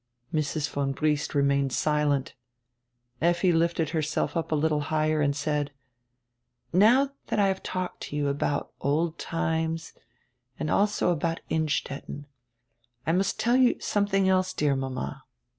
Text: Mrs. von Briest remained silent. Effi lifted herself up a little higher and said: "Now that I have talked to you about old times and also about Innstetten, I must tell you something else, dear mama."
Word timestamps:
Mrs. 0.33 0.67
von 0.67 0.93
Briest 0.93 1.35
remained 1.35 1.71
silent. 1.71 2.33
Effi 3.21 3.53
lifted 3.53 3.89
herself 3.91 4.35
up 4.35 4.51
a 4.51 4.55
little 4.55 4.79
higher 4.89 5.21
and 5.21 5.35
said: 5.35 5.69
"Now 6.73 7.11
that 7.27 7.37
I 7.37 7.49
have 7.49 7.61
talked 7.61 8.01
to 8.09 8.15
you 8.15 8.27
about 8.27 8.71
old 8.81 9.19
times 9.19 9.93
and 10.57 10.71
also 10.71 11.11
about 11.11 11.41
Innstetten, 11.51 12.25
I 13.05 13.11
must 13.11 13.39
tell 13.39 13.55
you 13.57 13.79
something 13.79 14.27
else, 14.27 14.53
dear 14.53 14.75
mama." 14.75 15.21